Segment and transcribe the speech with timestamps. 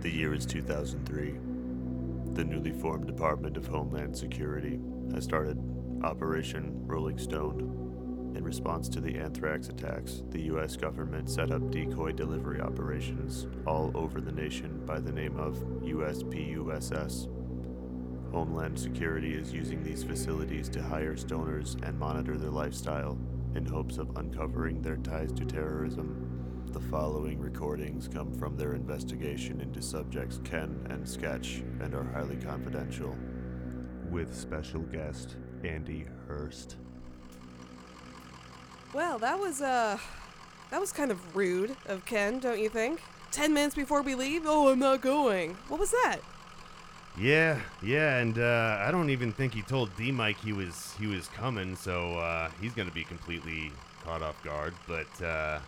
[0.00, 1.34] The year is 2003.
[2.32, 4.80] The newly formed Department of Homeland Security
[5.12, 5.58] has started
[6.02, 8.32] Operation Rolling Stone.
[8.34, 10.74] In response to the anthrax attacks, the U.S.
[10.74, 17.28] government set up decoy delivery operations all over the nation by the name of USPUSS.
[18.32, 23.18] Homeland Security is using these facilities to hire stoners and monitor their lifestyle
[23.54, 26.19] in hopes of uncovering their ties to terrorism.
[26.72, 32.36] The following recordings come from their investigation into subjects Ken and Sketch and are highly
[32.36, 33.16] confidential.
[34.08, 36.76] With special guest Andy Hurst.
[38.94, 39.98] Well, that was uh
[40.70, 43.02] that was kind of rude of Ken, don't you think?
[43.32, 44.42] 10 minutes before we leave?
[44.46, 45.56] Oh, I'm not going.
[45.66, 46.18] What was that?
[47.18, 51.08] Yeah, yeah, and uh, I don't even think he told D Mike he was he
[51.08, 53.72] was coming, so uh, he's gonna be completely
[54.04, 54.74] caught off guard.
[54.86, 55.58] But uh,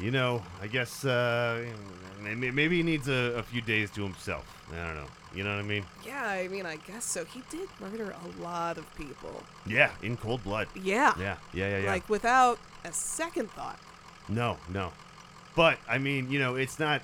[0.00, 1.64] you know, I guess uh,
[2.22, 4.44] maybe, maybe he needs a, a few days to himself.
[4.72, 5.06] I don't know.
[5.34, 5.84] You know what I mean?
[6.06, 7.24] Yeah, I mean, I guess so.
[7.24, 9.42] He did murder a lot of people.
[9.66, 10.68] Yeah, in cold blood.
[10.74, 11.12] Yeah.
[11.18, 11.90] Yeah, yeah, yeah, yeah.
[11.90, 13.78] Like without a second thought.
[14.28, 14.92] no, no.
[15.54, 17.02] But I mean, you know, it's not.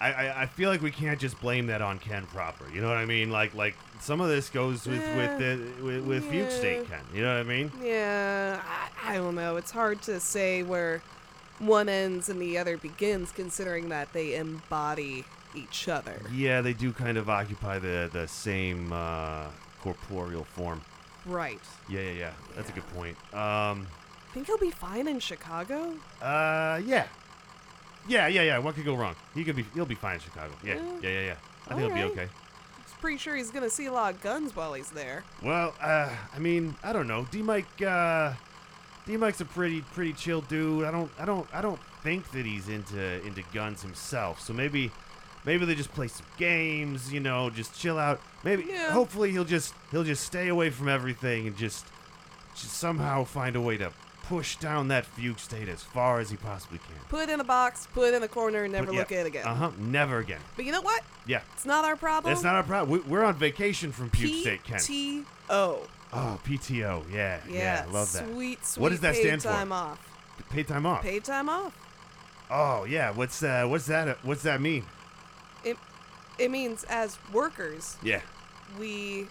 [0.00, 2.64] I, I, I feel like we can't just blame that on Ken proper.
[2.72, 3.30] You know what I mean?
[3.30, 6.88] Like like some of this goes with Eh, with the with, with Fugue State.
[6.88, 7.00] Ken.
[7.14, 7.70] You know what I mean?
[7.82, 8.60] Yeah,
[9.04, 9.56] I, I don't know.
[9.56, 11.02] It's hard to say where
[11.62, 15.24] one ends and the other begins, considering that they embody
[15.54, 16.20] each other.
[16.32, 19.46] Yeah, they do kind of occupy the the same uh,
[19.82, 20.82] corporeal form.
[21.26, 21.60] Right.
[21.88, 22.30] Yeah, yeah, yeah.
[22.56, 23.16] That's a good point.
[23.34, 23.86] Um,
[24.32, 25.94] Think he'll be fine in Chicago?
[26.20, 27.06] uh, yeah,
[28.08, 28.58] yeah, yeah, yeah.
[28.58, 29.14] What could go wrong?
[29.34, 29.64] He could be.
[29.74, 30.52] He'll be fine in Chicago.
[30.64, 30.80] Yeah, Yeah.
[31.02, 31.34] yeah, yeah, yeah.
[31.66, 32.14] I think he'll Alright.
[32.14, 32.28] be okay.
[32.82, 35.22] Just pretty sure he's gonna see a lot of guns while he's there.
[35.42, 37.26] Well, uh, I mean, I don't know.
[37.30, 38.32] D Mike, uh,
[39.06, 40.84] D Mike's a pretty pretty chill dude.
[40.84, 44.40] I don't I don't I don't think that he's into into guns himself.
[44.40, 44.90] So maybe
[45.44, 48.20] maybe they just play some games, you know, just chill out.
[48.44, 48.92] Maybe Yeah.
[48.92, 51.86] hopefully he'll just he'll just stay away from everything and just
[52.54, 53.90] just somehow find a way to
[54.24, 56.96] push down that fugue state as far as he possibly can.
[57.08, 59.12] Put it in a box, put it in a corner, and never But yeah, look
[59.12, 59.46] at it again.
[59.46, 59.70] Uh huh.
[59.78, 60.40] Never again.
[60.54, 61.02] But you know what?
[61.26, 61.40] Yeah.
[61.54, 62.32] It's not our problem.
[62.32, 62.90] It's not our problem.
[63.02, 64.78] We, we're on vacation from Fugue State, Ken.
[64.78, 65.86] PTO.
[66.12, 67.04] Oh, PTO.
[67.10, 67.40] Yeah.
[67.48, 67.84] Yeah.
[67.88, 68.26] I love that.
[68.28, 69.48] Sweet, sweet What does that paid stand for?
[69.48, 69.98] time off.
[70.50, 71.02] Paid time off.
[71.02, 71.74] Paid time off.
[72.50, 74.08] Oh yeah, what's uh, what's that?
[74.08, 74.84] Uh, what's that mean?
[75.64, 75.78] It
[76.38, 78.20] it means as workers, Yeah,
[78.78, 79.28] we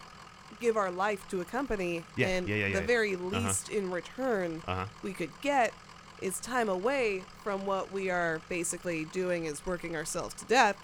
[0.60, 2.88] give our life to a company, Yeah, and yeah, yeah, the yeah.
[2.88, 3.28] very Uh-huh.
[3.28, 4.86] least in return uh huh.
[5.04, 5.72] we could get
[6.20, 10.78] is time away from what we are basically doing is working ourselves to death.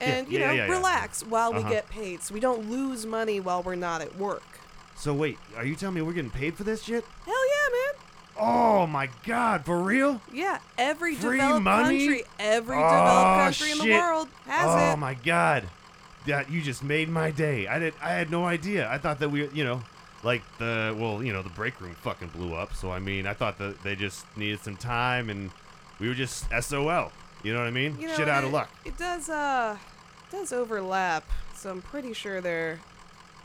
[0.00, 0.72] And you yeah, know, yeah, yeah.
[0.72, 1.62] relax while Uh-huh.
[1.68, 4.42] we get paid, so we don't lose money while we're not at work.
[5.00, 7.04] So wait, are you telling me we're getting paid for this shit?
[7.24, 8.04] Hell yeah, man!
[8.38, 10.20] Oh my god, for real?
[10.30, 11.98] Yeah, every Free developed money?
[12.06, 14.92] country, every Oh, developed country in the world has oh it.
[14.92, 15.64] Oh my god,
[16.26, 17.66] that you just made my day.
[17.66, 17.94] I did.
[18.02, 18.90] I had no idea.
[18.90, 19.80] I thought that we, you know,
[20.22, 22.74] like the well, you know, the break room fucking blew up.
[22.74, 25.50] So I mean, I thought that they just needed some time and
[25.98, 27.10] we were just SOL.
[27.42, 27.96] You know what I mean?
[27.98, 28.68] You know, shit out of luck.
[28.84, 29.78] It does uh
[30.30, 31.24] does overlap,
[31.56, 32.80] so I'm pretty sure they're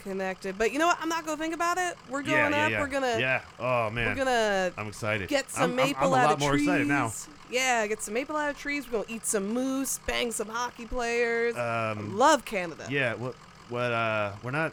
[0.10, 0.58] connected.
[0.58, 0.98] But you know what?
[1.02, 1.98] I'm not gonna think about it.
[2.10, 2.72] We're going yeah, yeah, up.
[2.72, 2.80] yeah.
[2.80, 3.42] We're gonna Yeah.
[3.60, 4.08] Oh man.
[4.08, 5.28] we're gonna I'm excited.
[5.28, 6.64] get some I'm, I'm- maple I'm, a out lot of more trees.
[6.64, 7.12] excited now.
[7.52, 8.86] Yeah, get some maple out of trees.
[8.86, 11.56] We're gonna eat some moose, bang some hockey players.
[11.58, 12.88] Um, Love Canada.
[12.90, 13.36] Yeah, what
[13.70, 14.72] what uh we're not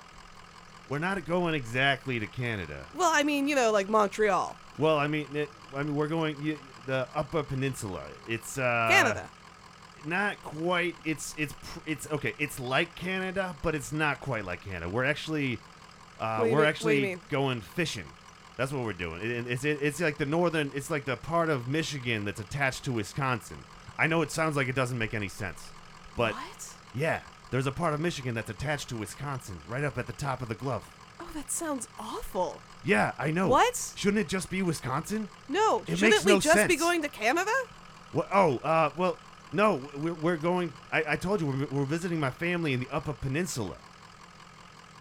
[0.89, 2.85] we're not going exactly to Canada.
[2.95, 6.37] Well, I mean, you know, like Montreal, Well, I mean it, I mean we're going
[6.45, 6.57] y
[6.87, 8.03] the Upper Peninsula.
[8.29, 9.29] It's uh Canada.
[10.05, 10.95] Not quite.
[11.05, 11.55] It's it's
[11.87, 12.35] it's okay.
[12.39, 14.89] It's like Canada, but it's not quite like Canada.
[14.89, 15.59] We're actually
[16.21, 18.05] uh What do you we're mean- what do you actually going fishing.
[18.57, 19.23] That's what we're doing.
[19.23, 22.85] It, it's it, it's like the northern it's like the part of Michigan that's attached
[22.85, 23.59] to Wisconsin.
[23.99, 25.69] I know it sounds like it doesn't make any sense.
[26.17, 26.75] But what?
[26.95, 27.21] yeah,
[27.51, 30.49] there's a part of Michigan that's attached to Wisconsin, right up at the top of
[30.49, 30.83] the glove.
[31.21, 32.61] Oh, that sounds awful.
[32.85, 33.49] Yeah, I know.
[33.49, 33.93] What?
[33.97, 35.29] Shouldn't it just be Wisconsin?
[35.49, 37.53] No, It shouldn't we no just be going to Canada?
[38.13, 38.29] What?
[38.33, 39.17] Oh, uh, well,
[39.53, 40.73] no, we're, we're going.
[40.93, 43.77] I, I told you we're, we're visiting my family in the Upper Peninsula,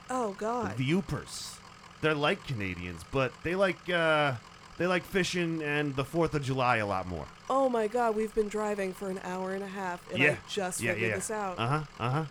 [0.10, 0.78] Oh God.
[0.78, 1.58] the Yoopers.
[2.02, 4.34] They're like Canadians, but they like uh,
[4.78, 7.26] they like fishing and the Fourth of July a lot more.
[7.50, 10.38] Oh my god, we've been driving for an hour and a half and yeah, I
[10.50, 11.60] just yeah, figured yeah, this out.
[11.60, 11.84] Uh huh.
[12.00, 12.26] Uh huh.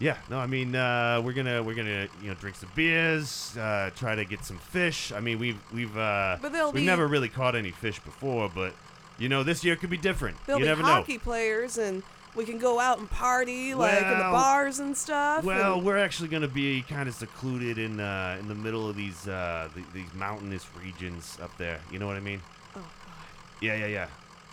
[0.00, 0.16] Yeah.
[0.30, 4.14] No, I mean, uh, we're gonna we're gonna you know drink some beers, uh, try
[4.16, 5.12] to get some fish.
[5.12, 8.74] I mean, we've we've uh, we've be- never really caught any fish before, but
[9.18, 10.36] you know, this year could be different.
[10.46, 12.02] There'll you be never hockey players and
[12.34, 15.44] we can go out and party like in the Well- bars and stuff.
[15.44, 18.88] Well, and- we're actually going to be kind of secluded in uh, in the middle
[18.88, 21.80] of these uh, th- these mountainous regions up there.
[21.90, 22.40] You know what I mean?
[22.76, 23.14] oh god.
[23.60, 24.06] Yeah, yeah, yeah.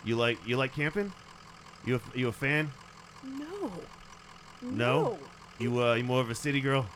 [0.04, 1.12] You like you like camping?
[1.84, 2.70] You a, you a fan?
[3.22, 3.72] No.
[4.62, 5.18] No?
[5.58, 6.86] You uh, you more of a city girl?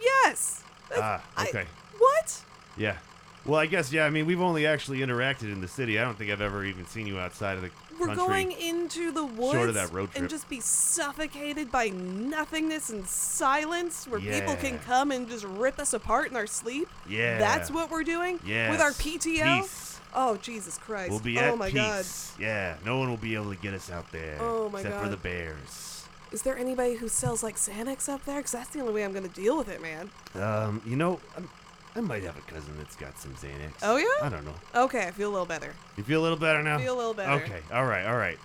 [0.00, 0.62] Yes.
[0.96, 1.64] Ah, I- okay.
[1.98, 2.42] What?
[2.76, 2.96] Yeah.
[3.44, 4.04] Well, I guess yeah.
[4.04, 5.98] I mean, we've only actually interacted in the city.
[5.98, 8.24] I don't think I've ever even seen you outside of the We're country.
[8.24, 10.20] going into the woods Short of that road trip.
[10.22, 14.80] and just be suffocated by nothingness and silence where people can Yeah.
[14.86, 16.88] come and just rip us apart in our sleep?
[17.08, 17.38] Yeah.
[17.38, 18.38] That's what we're doing?
[18.44, 18.92] With our.
[18.92, 19.62] PTO?
[19.62, 19.98] Peace.
[20.14, 21.10] Oh, Jesus Christ.
[21.10, 22.32] We'll be oh at my peace.
[22.38, 22.76] Yeah.
[22.84, 24.36] No one will be able to get us out there.
[24.40, 25.12] Oh my except for God.
[25.12, 26.04] the bears.
[26.30, 28.36] Is there anybody who sells like Xanax up there?
[28.36, 30.10] Because that's the only way I'm going to deal with it, man.
[30.34, 31.48] Um, you know, I'm,
[31.94, 33.72] I might have a cousin that's got some Xanax.
[33.82, 34.26] Oh, yeah?
[34.26, 34.54] I don't know.
[34.74, 35.74] Okay, I feel a little better.
[35.96, 36.78] You feel a little better now?
[36.78, 37.32] Feel a little better.
[37.44, 37.60] Okay.
[37.72, 38.06] All right.
[38.06, 38.38] All right.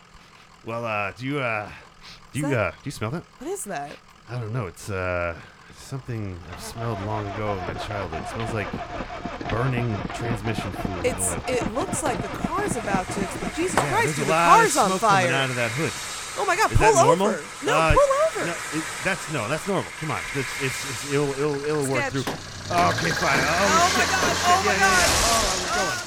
[0.66, 1.70] Well, uh, do you uh,
[2.34, 3.24] do you uh, do you smell that?
[3.40, 3.92] What is that?
[4.30, 4.68] I don't know.
[4.68, 5.34] It's uh,
[5.78, 8.24] something I've smelled long ago in my childhood.
[8.24, 11.06] It smells like burning transmission fluid.
[11.06, 11.34] It's.
[11.48, 13.54] It looks like the car's about to explode.
[13.56, 15.72] Jesus Yeah, Christ, there's a the lot car's of on smoke coming out of that
[15.72, 16.17] hood.
[16.40, 17.28] Oh my god, Is pull that normal?
[17.28, 17.44] over.
[17.66, 18.46] No, Uh, pull over.
[18.46, 19.92] No, it, that's no, that's normal.
[20.00, 22.22] Come on, it's it's, it's it'll it'll, it'll work through.
[22.22, 23.40] okay, fine.
[23.42, 24.10] Oh, Oh my shit.
[24.12, 24.98] god, shit, oh my yeah, god.
[24.98, 25.08] yeah.
[25.28, 25.98] Oh, we're going.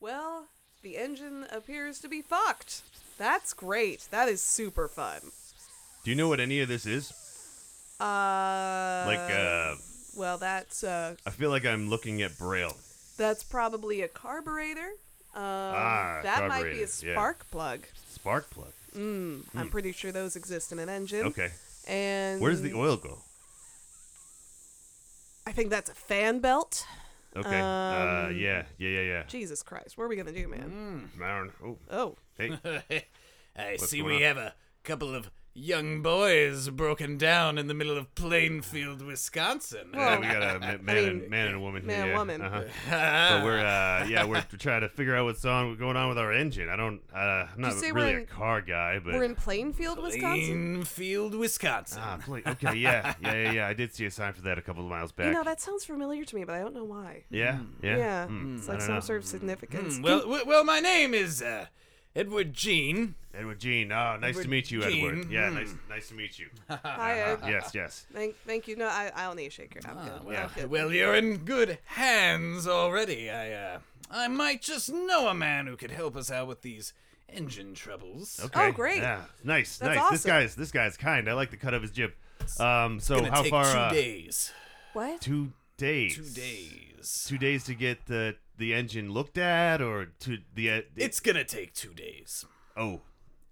[0.00, 0.46] Well,
[0.82, 2.82] the engine appears to be fucked.
[3.18, 4.08] That's great.
[4.10, 5.20] That is super fun.
[6.04, 7.12] Do you know what any of this is?
[7.98, 9.74] Uh Like, uh,
[10.16, 12.76] well, that's uh I feel like I'm looking at braille.
[13.16, 14.90] that's probably a carburetor.
[15.36, 17.12] Um, Ah, that might be carburetor, a yeah.
[17.14, 17.80] spark plug.
[18.08, 18.72] Spark plug.
[18.94, 21.26] I'm pretty sure those exist in an engine.
[21.26, 21.50] Okay.
[21.86, 23.18] And Where does the oil go?
[25.46, 26.86] I think that's a fan belt.
[27.36, 27.60] Okay.
[27.60, 27.64] uh,
[28.28, 29.22] Um, yeah, yeah, yeah, yeah.
[29.28, 31.10] Jesus Christ, what are we gonna do, man?
[31.16, 31.52] I.
[31.62, 32.58] Oh, Oh, hey.
[33.58, 34.22] I What's see we on?
[34.22, 34.54] have a
[34.84, 39.88] couple of young boys broken down in the middle of Plainfield, Wisconsin.
[39.94, 41.86] yeah, we got a ma- man, and, mean, man and a woman.
[41.86, 42.42] man and yeah, woman.
[42.42, 42.62] Uh-huh.
[43.36, 46.32] But we're uh, yeah, we're trying to figure out what's on going on with our
[46.32, 46.68] engine.
[46.68, 47.00] I don't.
[47.14, 50.74] Uh, I'm not say really we're a in- car guy, but we're in Plainfield, Wisconsin.
[50.74, 52.00] Plainfield, Wisconsin.
[52.02, 53.66] ah, play- okay, yeah, yeah, yeah, yeah.
[53.68, 55.26] I did see a sign for that a couple of miles back.
[55.26, 57.24] You know, that sounds familiar to me, but I don't know why.
[57.30, 59.00] yeah, yeah, Yeah, Hmm, it's like some know.
[59.00, 59.96] sort of significance.
[59.96, 61.66] Hmm, well, w- well, my name is uh,
[62.16, 63.14] Edward Jean.
[63.34, 63.92] Edward Gene.
[63.92, 65.30] Oh, nice to meet you, Edward.
[65.30, 65.56] Yeah, hmm.
[65.56, 66.48] nice, nice to meet you.
[66.70, 67.40] Hi, Ed.
[67.46, 68.06] yes, yes.
[68.10, 68.74] Thank, thank you.
[68.74, 69.80] No, I, I don't need a shaker.
[69.86, 70.24] I'm good.
[70.24, 70.70] Well, I'm good.
[70.70, 73.28] well, you're in good hands already.
[73.28, 73.78] I, uh,
[74.10, 76.94] I might just know a man who could help us out with these
[77.28, 78.40] engine troubles.
[78.42, 78.68] Okay.
[78.68, 79.02] Oh, great.
[79.02, 80.10] Yeah, nice, That's nice.
[80.10, 81.28] This guy's this guy's kind.
[81.28, 82.12] I like the cut of his jib.
[82.58, 83.64] Um, so Gonna how take far?
[83.64, 84.52] two uh, days.
[84.94, 85.20] what?
[85.20, 86.16] Two days.
[86.16, 87.26] Two days.
[87.28, 90.70] Two days to get the the engine looked at, or to the.
[90.70, 92.44] Uh, It's gonna take two days.
[92.76, 93.02] oh,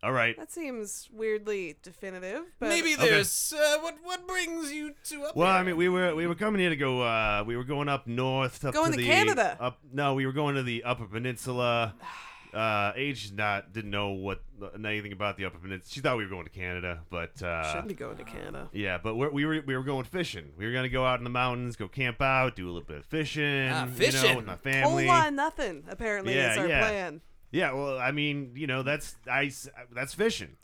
[0.03, 0.37] all right.
[0.37, 3.09] That seems weirdly definitive, but Maybe Okay.
[3.09, 6.35] there's uh, what what brings you to up Well, I mean, we were we were
[6.35, 7.01] coming here to go.
[7.01, 9.57] Uh, we were going up north, up Going to to the Canada.
[9.61, 11.95] Up no, we were going to the Upper Peninsula.
[12.55, 14.43] Uh, Age not didn't know what
[14.77, 15.91] anything about the Upper Peninsula.
[15.93, 18.69] She thought we were going to Canada, but uh, shouldn't be going to Canada.
[18.73, 20.53] yeah, but we're, we were we were going fishing.
[20.57, 22.99] We were gonna go out in the mountains, go camp out, do a little bit
[22.99, 23.69] of fishing.
[23.71, 24.37] Ah, You know, fishing.
[24.37, 25.07] with my Whole family.
[25.07, 25.85] lot of nothing.
[25.89, 26.81] Apparently, Yeah, is our yeah.
[26.89, 27.21] plan.
[27.51, 30.57] Yeah, well, I mean, you know, that's I s- that's fishing.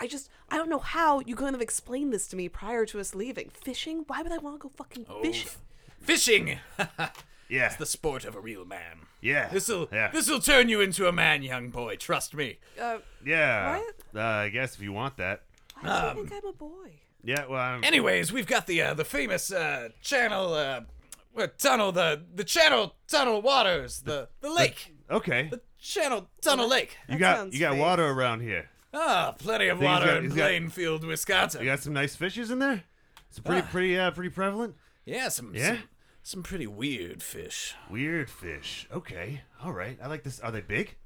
[0.00, 2.98] I just I don't know how you couldn't have explained this to me prior to
[3.00, 3.48] us leaving.
[3.50, 4.04] Fishing?
[4.08, 5.46] Why would I want to go fucking Oh, fishing?
[5.48, 5.60] f-
[6.00, 6.58] fishing.
[7.48, 9.00] Yeah, It's the sport of a real man.
[9.20, 9.48] yeah.
[9.48, 10.10] This'll yeah.
[10.10, 11.96] this'll turn you into a man, young boy.
[11.96, 12.58] Trust me.
[12.80, 13.78] Uh, yeah.
[13.78, 13.94] What?
[14.14, 15.42] Uh, I guess if you want that.
[15.80, 16.90] why do you think I'm a boy?
[17.22, 20.80] Yeah, well, I'm, Anyways, we've got the uh, the famous uh, channel uh,
[21.32, 25.48] what, tunnel the the channel tunnel waters the the lake okay.
[25.50, 26.96] the channel tunnel lake.
[27.08, 27.80] You got you got fake.
[27.80, 28.68] water around here.
[28.92, 31.60] Ah, plenty of water got- in he's got- Plainfield, Wisconsin.
[31.62, 32.84] You got some nice fishes in there.
[33.30, 33.70] It's pretty Ah.
[33.70, 34.76] pretty uh, pretty prevalent.
[35.06, 35.68] Yeah, some, Yeah?
[35.76, 35.78] some
[36.24, 37.74] some pretty weird fish.
[37.88, 38.88] Weird fish.
[38.92, 39.96] Okay, all right.
[40.02, 40.40] I like this.
[40.40, 40.96] Are they big?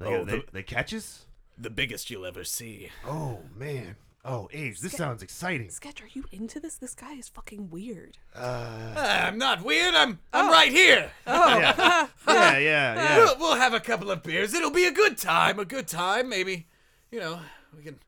[0.00, 1.26] They, Oh, they, the- they catches.
[1.56, 2.88] The biggest you'll ever see.
[3.06, 3.94] Oh man.
[4.24, 5.68] Oh, Age, this Ska- sounds exciting.
[5.68, 6.76] Sketch, are you into this?
[6.76, 8.16] This guy is fucking weird.
[8.34, 9.94] Ah, I'm not weird.
[9.94, 10.50] I'm I'm Oh.
[10.50, 11.12] right here.
[11.26, 13.16] Yeah, yeah, yeah, yeah.
[13.18, 14.54] We'll, we'll have a couple of beers.
[14.54, 15.58] It'll be a good time.
[15.60, 16.28] A good time.
[16.30, 16.66] Maybe,
[17.12, 17.38] you know,
[17.76, 17.98] we can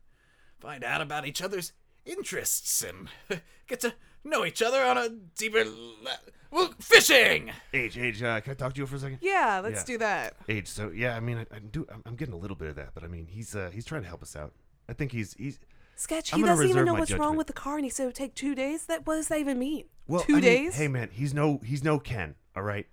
[0.59, 1.73] find out about each other's
[2.07, 3.09] interests and
[3.69, 3.93] get to
[4.25, 5.65] know each other on a deeper.
[5.65, 6.19] Le-
[6.51, 7.51] well, fishing.
[7.75, 9.19] Age, Age, uh, can I talk to you for a second?
[9.21, 9.85] Yeah, let's Yeah.
[9.95, 10.35] do that.
[10.49, 10.69] Age.
[10.69, 11.87] So yeah, I mean, I, I do.
[11.93, 14.03] I'm, I'm getting a little bit of that, but I mean, he's uh, he's trying
[14.03, 14.53] to help us out.
[14.89, 15.59] I think he's he's.
[15.99, 17.39] Sketch, I'm he gonna doesn't even reserve know my what's wrong judgment.
[17.39, 18.87] with the car, and he said it would take two days.
[18.87, 19.85] That what does that even mean?
[20.07, 20.77] Well, two I mean, days?
[20.77, 22.35] Hey man, he's no he's no Ken.
[22.55, 22.87] All right.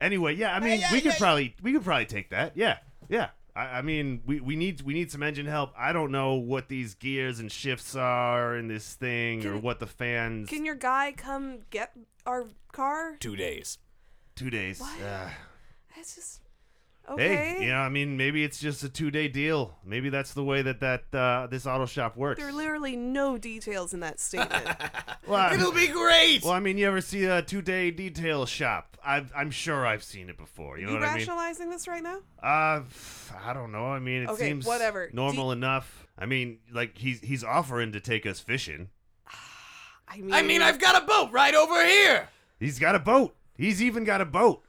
[0.00, 1.18] Anyway, yeah, I mean, Hey, we hey, could hey.
[1.18, 2.56] probably we could probably take that.
[2.56, 3.30] Yeah, yeah.
[3.54, 5.72] I, I mean, we, we need we need some engine help.
[5.76, 9.86] I don't know what these gears and shifts are in this thing, or what the
[9.86, 10.48] fans.
[10.48, 11.92] Can your guy come get
[12.26, 13.16] our car?
[13.20, 13.78] Two days.
[14.36, 14.80] Two days.
[14.80, 15.00] What?
[15.02, 15.28] Uh,
[15.98, 16.40] It's just
[17.10, 17.34] Okay.
[17.58, 19.76] Hey, you know, I mean, maybe it's just a two-day deal.
[19.84, 22.38] Maybe that's the way that that uh, this auto shop works.
[22.40, 24.64] There are literally no details in that statement.
[25.26, 26.42] well, I- It'll be great.
[26.44, 28.96] well, I mean, you ever see a two-day detail shop?
[29.04, 30.78] I've, I'm sure I've seen it before.
[30.78, 31.18] You know you what I mean?
[31.18, 32.18] rationalizing this right now?
[32.40, 32.82] Uh,
[33.44, 33.86] I don't know.
[33.86, 35.08] I mean, it Okay, seems whatever.
[35.08, 36.06] Do normal enough.
[36.16, 38.90] I mean, like he's he's offering to take us fishing.
[40.08, 42.28] I mean, I mean, I've got a boat right over here.
[42.60, 43.34] He's got a boat.
[43.56, 44.62] He's even got a boat.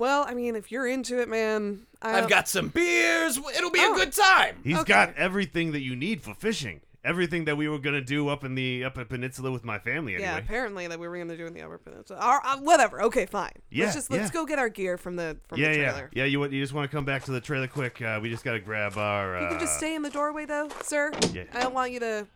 [0.00, 3.36] Well, I mean, if you're into it, man, I I've got some beers.
[3.36, 3.92] It'll be Oh.
[3.92, 4.56] a good time.
[4.64, 4.88] He's Okay.
[4.88, 6.80] got everything that you need for fishing.
[7.04, 10.14] Everything that we were gonna do up in the up at Peninsula with my family.
[10.16, 10.28] Anyway.
[10.28, 12.18] Yeah, apparently that we were gonna do in the Upper Peninsula.
[12.22, 13.02] Or, uh, whatever.
[13.04, 13.52] Okay, fine.
[13.70, 14.32] Yeah, let's just let's yeah.
[14.40, 16.10] go get our gear from the from yeah, the yeah, trailer.
[16.12, 16.24] yeah.
[16.24, 18.02] You want- you just want to come back to the trailer quick?
[18.02, 19.36] Uh, we just gotta grab our.
[19.36, 21.10] Uh, You can just stay in the doorway though, sir.
[21.32, 21.44] Yeah.
[21.54, 22.26] I don't want you to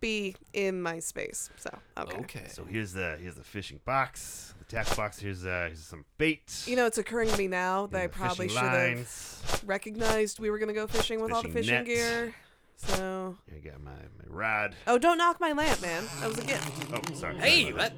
[0.00, 1.50] be in my space.
[1.56, 2.18] So okay.
[2.18, 2.44] Okay.
[2.48, 5.18] So here's the here's the fishing box, the tackle box.
[5.18, 6.64] Here's uh here's some bait.
[6.66, 9.42] You know, it's occurring to me now that I the probably should have lines.
[9.66, 11.86] recognized we were gonna go fishing with all the Fishing fishing net.
[11.86, 12.34] gear.
[12.76, 14.76] So, I got my, my rod.
[14.86, 16.04] oh, don't knock my lamp, man.
[16.20, 16.86] That was a gift.
[16.92, 17.34] Oh, sorry.
[17.36, 17.92] Hey, sorry that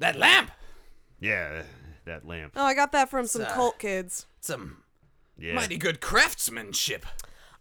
[0.00, 0.50] that lamp.
[1.18, 1.62] Yeah,
[2.04, 2.52] that lamp.
[2.54, 4.26] Oh, I got that from some uh, cult kids.
[4.40, 4.82] Some
[5.38, 5.54] Yeah.
[5.54, 7.06] mighty good craftsmanship.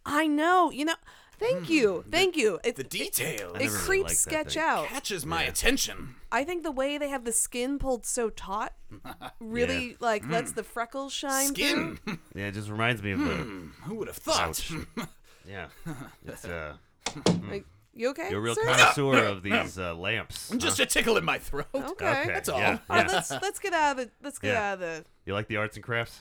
[0.05, 0.69] I know.
[0.71, 0.95] You know.
[1.39, 2.03] Thank you.
[2.10, 2.60] Thank you.
[2.63, 4.63] It, The detail it never really creeps liked that sketch thing.
[4.63, 4.88] out.
[4.88, 6.15] catches my attention.
[6.32, 8.74] I think the way they have the skin pulled so taut
[9.39, 11.98] really like lets the freckles shine through.
[12.06, 12.20] Skin.
[12.36, 13.36] Yeah, it just reminds me of the.
[13.86, 14.41] Who would have thought?
[14.41, 14.72] Ouch.
[15.50, 15.67] Yeah.
[16.25, 16.74] It's uh.
[17.50, 18.29] Like, you okay?
[18.29, 18.65] You're a real sir?
[18.65, 20.50] connoisseur of these uh, lamps.
[20.58, 21.67] Just a tickle in my throat.
[21.74, 21.86] Okay.
[22.06, 22.24] Okay.
[22.27, 22.60] That's all.
[22.60, 22.79] Yeah.
[22.89, 23.13] All right, yeah.
[23.15, 24.72] let's let's get out of the let's get Yeah.
[24.72, 25.06] out of the.
[25.25, 26.20] You like the arts and crafts?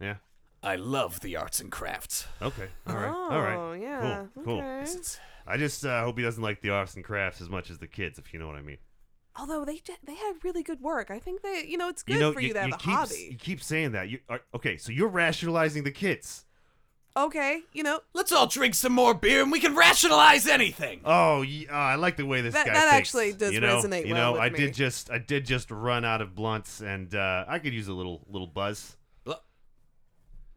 [0.00, 0.14] Yeah.
[0.62, 2.26] I love the arts and crafts.
[2.40, 2.68] Okay.
[2.86, 3.12] All right.
[3.12, 3.80] Oh, All right.
[3.80, 4.26] yeah.
[4.34, 4.44] Cool.
[4.44, 4.58] Cool.
[4.58, 4.82] okay.
[4.82, 7.78] It's- I just uh, hope he doesn't like the arts and crafts as much as
[7.78, 8.78] the kids, if you know what I mean.
[9.34, 11.10] Although they j- they have really good work.
[11.10, 12.94] I think they you know it's good you know, for you, to have a keep,
[12.94, 13.28] hobby.
[13.32, 14.08] You keep saying that.
[14.08, 14.76] You are, okay?
[14.76, 16.44] So you're rationalizing the kids.
[17.16, 21.00] Okay, you know Let's all drink some more beer and we can rationalize anything.
[21.04, 23.60] Oh, ye- uh, I like the way this That- guy that thinks, actually does you
[23.60, 23.82] know?
[23.82, 24.58] resonate You well know, with I me.
[24.58, 27.92] did just I did just run out of blunts, and uh, I could use a
[27.94, 28.96] little little buzz.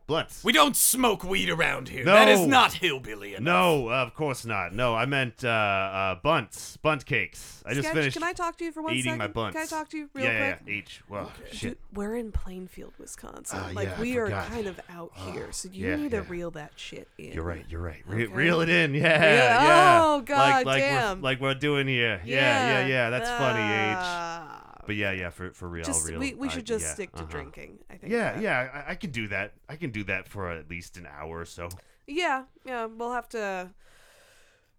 [0.08, 0.44] Bl- Blunts.
[0.44, 2.06] We don't smoke weed around here.
[2.06, 2.14] No.
[2.14, 3.44] That is not hillbilly enough.
[3.44, 4.74] no, of course not.
[4.74, 7.64] No, I meant uh, uh, bunts, bunt cakes.
[7.66, 9.18] I just Sketch, finished can I talk to you for one eating second?
[9.18, 9.56] my bunts.
[9.56, 10.62] Can I talk to you real yeah, quick?
[10.68, 10.80] Yeah, yeah.
[10.80, 11.02] H.
[11.10, 11.80] Well, Dude, shit.
[11.94, 13.60] we're in Plainfield, Wisconsin.
[13.62, 16.18] Ah, like yeah, I we are kind of out here, so you yeah, need to
[16.18, 16.24] yeah.
[16.28, 17.32] reel that shit in.
[17.34, 17.66] You're right.
[17.70, 18.04] You're right.
[18.06, 18.34] Re- Okay.
[18.34, 18.94] Reel it in.
[18.94, 19.02] Yeah.
[19.02, 19.64] Yeah.
[19.64, 20.04] Yeah.
[20.04, 21.18] Oh, like, God like damn.
[21.18, 22.22] We're, like we're doing here.
[22.24, 22.80] Yeah.
[22.82, 22.88] Yeah.
[22.88, 23.10] Yeah.
[23.10, 24.64] That's funny, H.
[24.86, 25.30] But yeah, yeah.
[25.30, 26.20] For for real, Just real.
[26.20, 27.32] we, we I- should just yeah, stick to uh-huh.
[27.32, 27.80] drinking.
[27.89, 28.12] I think.
[28.12, 29.54] Yeah, that- yeah, I, I can do that.
[29.70, 31.70] I can do that for at least an hour or so.
[32.08, 32.86] Yeah, yeah.
[32.86, 33.72] We'll have to.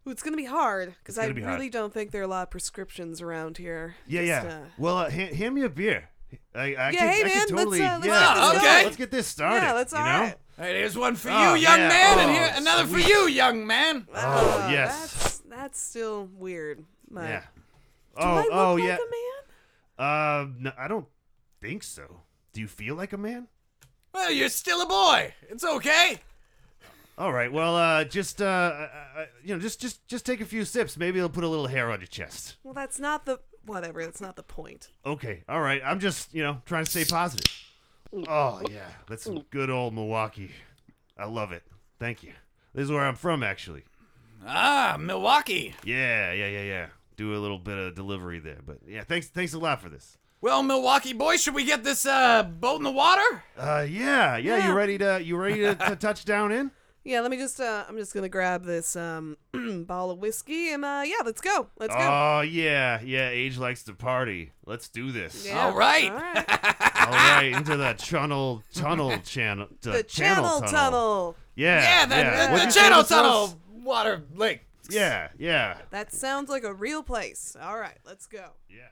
[0.06, 1.54] It's gonna be hard because I gonna be hard.
[1.54, 3.96] really don't think there are a lot of prescriptions around here.
[4.06, 4.54] Yeah, Just, yeah.
[4.54, 6.08] uh, Well, uh, hand, hand me a beer.
[6.54, 7.82] I, I Yeah, can, hey, I man, can let's, totally.
[7.82, 8.84] uh, let's yeah, get this let's- going.
[8.84, 9.56] Let's get this started.
[9.66, 10.10] yeah, that's you all know?
[10.20, 10.34] right.
[10.58, 11.88] Hey, here's one for Oh, you, young yeah.
[11.88, 14.06] man, and Oh, here another for you, young man.
[14.10, 15.12] Oh, Ah, yes.
[15.12, 16.84] That's that's still weird.
[17.10, 17.40] But Yeah.
[17.40, 17.46] Do
[18.18, 18.94] oh, I look oh, like yeah.
[18.94, 19.42] a man?
[19.98, 21.06] Uh, no, I don't
[21.60, 22.22] think so.
[22.52, 23.48] Do you feel like a man?
[24.12, 25.34] Well, you're still a boy.
[25.48, 26.18] It's okay.
[27.18, 27.50] All right.
[27.50, 28.88] Well, uh, just uh, uh,
[29.18, 30.96] uh, you know, just just just take a few sips.
[30.96, 32.56] Maybe it'll put a little hair on your chest.
[32.62, 34.04] Well, that's not the whatever.
[34.04, 34.88] That's not the point.
[35.04, 35.42] Okay.
[35.48, 35.80] All right.
[35.84, 37.46] I'm just you know trying to stay positive.
[38.28, 40.50] Oh yeah, that's some good old Milwaukee.
[41.18, 41.62] I love it.
[41.98, 42.32] Thank you.
[42.74, 43.84] This is where I'm from, actually.
[44.46, 45.74] Ah, Milwaukee.
[45.82, 46.86] Yeah, yeah, yeah, yeah.
[47.16, 50.18] Do a little bit of delivery there, but yeah, thanks, thanks a lot for this.
[50.42, 53.42] Well, Milwaukee boys, should we get this uh, boat in the water?
[53.56, 54.58] Uh, yeah, yeah.
[54.58, 54.68] Yeah.
[54.68, 56.70] You ready to you ready to, to touch down in?
[57.08, 57.60] Yeah, let me just.
[57.60, 59.36] Uh, I'm just gonna grab this um
[59.86, 61.68] bottle of whiskey and uh, yeah, let's go.
[61.78, 62.00] Let's go.
[62.00, 63.28] Oh yeah, yeah.
[63.28, 64.50] Age likes to party.
[64.66, 65.46] Let's do this.
[65.46, 65.66] Yeah.
[65.66, 66.10] all right.
[66.10, 67.06] All right.
[67.06, 69.68] All right, into the tunnel tunnel channel.
[69.82, 71.36] the channel tunnel.
[71.54, 72.46] Yeah, Yeah, the, yeah.
[72.48, 73.16] the- What'd the you say channel this was?
[73.22, 74.65] tunnel water lake.
[74.90, 77.56] Yeah, yeah, That sounds like a real place.
[77.60, 78.50] All right, let's go.
[78.68, 78.88] yeah.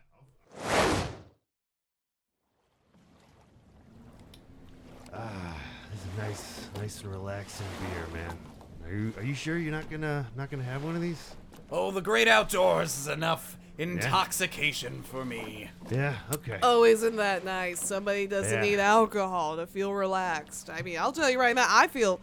[5.13, 5.57] Ah,
[5.91, 8.37] this is a nice, nice and relaxing beer, man.
[8.85, 11.35] Are you are you sure you're not gonna not gonna have one of these?
[11.71, 15.71] Oh, the great outdoors is enough intoxication for me.
[15.91, 16.17] Yeah.
[16.33, 16.59] Okay.
[16.63, 17.81] Oh, isn't that nice?
[17.81, 18.71] Somebody doesn't Yeah.
[18.71, 20.69] need alcohol to feel relaxed.
[20.71, 22.21] I mean, I'll tell you right now, I feel,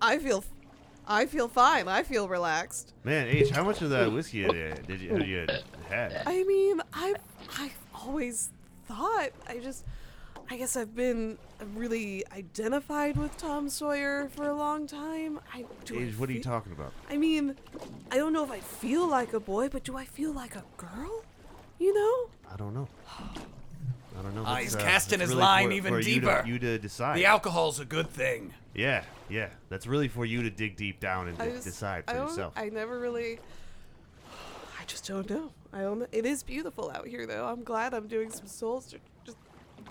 [0.00, 0.42] I feel,
[1.06, 1.86] I feel fine.
[1.88, 2.94] I feel relaxed.
[3.04, 5.46] Man, H, how much of that whiskey did you did you, had you
[5.88, 6.22] had?
[6.26, 7.16] I mean, I've,
[7.58, 8.50] I've always
[8.86, 9.30] thought.
[9.48, 9.84] I just,
[10.50, 11.38] I guess I've been
[11.74, 15.38] really identified with Tom Sawyer for a long time.
[15.54, 15.98] I do.
[15.98, 16.92] I H, what are you talking about?
[17.08, 17.56] I mean,
[18.10, 20.64] I don't know if I feel like a boy, but do I feel like a
[20.76, 21.22] girl?
[21.78, 22.30] You know?
[22.52, 22.88] I don't know.
[24.18, 24.44] I don't know.
[24.44, 26.42] That's, he's uh, casting his really line for- even for you to- deeper.
[26.46, 27.16] You to, decide.
[27.16, 28.54] The alcohol's a good thing.
[28.74, 29.48] yeah, yeah.
[29.68, 32.28] That's really for you to dig deep down and I just, decide I for don't,
[32.28, 32.52] yourself.
[32.56, 33.38] I never really.
[34.80, 35.50] I just don't know.
[35.72, 36.06] I don't.
[36.12, 37.46] It is beautiful out here, though.
[37.46, 38.80] I'm glad I'm doing some soul.
[38.80, 39.36] Just, just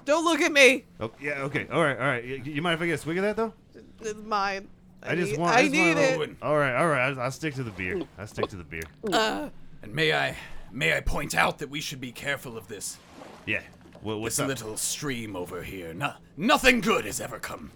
[0.06, 0.86] don't look at me.
[1.00, 1.42] Oh, yeah.
[1.44, 1.68] Okay.
[1.72, 1.98] All right.
[1.98, 2.24] All right.
[2.24, 3.54] You, you mind if I get a swig of that though?
[4.02, 4.68] It's mine.
[5.04, 5.56] I, I just need, want.
[5.56, 6.18] I just need wanna- it.
[6.18, 6.38] Owen.
[6.42, 6.76] All right.
[6.76, 7.10] All right.
[7.12, 8.02] I'll, I'll stick to the beer.
[8.18, 8.84] I'll stick to the beer.
[9.12, 9.50] Uh,
[9.84, 10.36] And may I
[10.72, 12.98] may I point out that we should be careful of this
[13.46, 13.62] Yeah.
[14.06, 14.48] What, what's this up?
[14.48, 15.94] little stream over here.
[15.94, 17.72] No, nothing good has ever come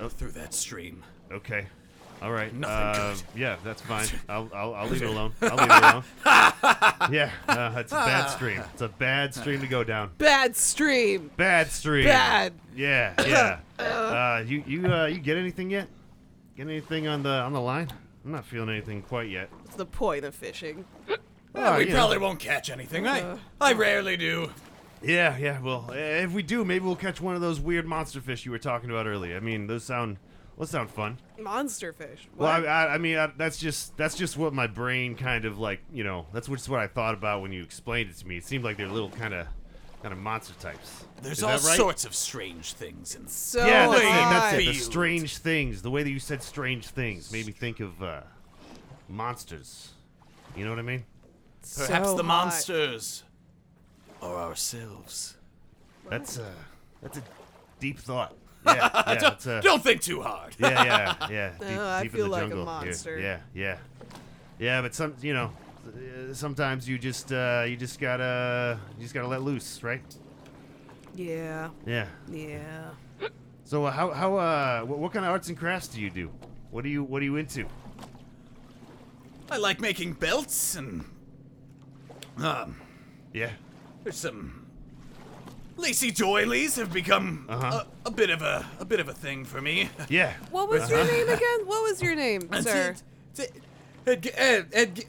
[0.00, 0.08] Oh.
[0.08, 1.04] through that stream.
[1.30, 1.66] Okay.
[2.22, 2.52] All right.
[2.54, 3.22] Nothing uh, good.
[3.38, 4.06] Yeah, that's fine.
[4.28, 5.34] I'll, I'll, I'll leave it alone.
[5.42, 6.04] I'll leave it alone.
[7.12, 8.62] yeah, uh, it's a bad stream.
[8.72, 10.10] It's a bad stream to go down.
[10.16, 11.30] bad stream.
[11.36, 12.06] Bad stream.
[12.06, 12.54] Bad.
[12.74, 13.12] Yeah,
[13.78, 13.82] yeah.
[13.84, 15.88] Uh, you you uh, you get anything yet?
[16.56, 17.90] Get anything on the on the line?
[18.24, 19.50] I'm not feeling anything quite yet.
[19.62, 20.86] What's the point of fishing?
[21.06, 21.18] Well,
[21.56, 21.96] Oh, we you know.
[21.96, 23.06] probably won't catch anything.
[23.06, 23.38] I Uh.
[23.60, 24.50] I rarely do.
[25.04, 25.60] Yeah, yeah.
[25.60, 28.50] Well, eh, if we do, maybe we'll catch one of those weird monster fish you
[28.50, 29.36] were talking about earlier.
[29.36, 30.18] I mean, those sound
[30.58, 31.18] those sound fun.
[31.38, 32.28] Monster fish.
[32.36, 35.58] Well, I, I, I mean, I, that's just that's just what my brain kind of
[35.58, 35.80] like.
[35.92, 38.36] You know, that's just what I thought about when you explained it to me.
[38.36, 39.46] It seemed like they're little kind of
[40.02, 41.04] kind of monster types.
[41.22, 44.04] There's Is all sorts of strange things in so yeah, that's it.
[44.04, 44.66] That's it.
[44.66, 45.82] The strange things.
[45.82, 48.20] The way that you said strange things made me think of uh,
[49.08, 49.90] monsters.
[50.56, 51.04] You know what I mean?
[51.76, 52.44] Perhaps So the hot.
[52.46, 53.24] monsters
[54.24, 55.36] are ourselves.
[56.08, 56.52] That's a
[57.02, 57.22] that's a
[57.80, 58.34] deep thought.
[58.66, 59.14] Yeah, yeah.
[59.20, 60.56] That's a, Don't think too hard.
[60.58, 61.50] yeah, yeah, yeah.
[61.60, 62.58] Deep, Oh, I deep feel in the like a jungle.
[62.80, 62.86] here.
[62.86, 63.18] monster.
[63.18, 63.76] Yeah, yeah,
[64.58, 64.80] yeah.
[64.80, 65.52] But some, you know,
[65.86, 70.00] uh, sometimes you just uh, you just gotta you just gotta let loose, right?
[71.14, 71.68] Yeah.
[71.86, 72.06] Yeah.
[72.30, 72.92] Yeah.
[73.64, 76.30] So uh, how how uh what, what kind of arts and crafts do you do?
[76.70, 77.66] What do you what are you into?
[79.50, 81.04] I like making belts and
[82.38, 82.76] um.
[83.34, 83.50] Yeah.
[84.04, 84.66] There's some
[85.76, 87.84] lacy doilies have become Uh-huh.
[88.04, 89.88] a, a bit of a a bit of a thing for me.
[90.08, 90.34] Yeah.
[90.50, 91.60] What was your name again?
[91.66, 92.94] What was your name, And sir?
[93.34, 93.60] t- t-
[94.06, 95.04] Ed, Ed, Ed,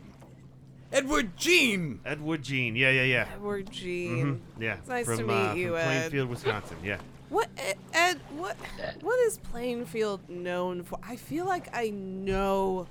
[0.91, 1.99] Edward Jean.
[2.05, 2.75] Edward Jean.
[2.75, 3.27] Yeah, yeah, yeah.
[3.33, 4.41] Edward Jean.
[4.59, 4.75] Yeah.
[4.75, 5.99] It's nice from, to meet uh, you, from Ed.
[5.99, 6.77] Plainfield, Wisconsin.
[6.83, 6.97] Yeah.
[7.29, 8.19] What Ed, Ed?
[8.37, 8.55] What?
[9.01, 10.99] What is Plainfield known for?
[11.03, 12.87] I feel like I know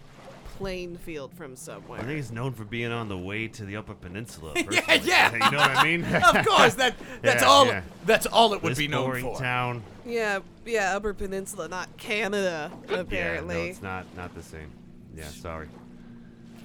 [0.58, 2.00] Plainfield from somewhere.
[2.00, 4.52] I think it's known for being on the way to the Upper Peninsula.
[4.70, 5.32] Yeah, yeah.
[5.32, 6.04] You know what I mean?
[6.14, 7.66] Of course, that that's Yeah, all.
[7.66, 7.82] yeah.
[8.06, 9.38] That's all it would this be known boring for.
[9.38, 9.82] town.
[10.06, 13.56] yeah, yeah, Upper Peninsula, not Canada, apparently.
[13.56, 14.70] Yeah, no, it's not not the same.
[15.16, 15.68] Yeah, sorry.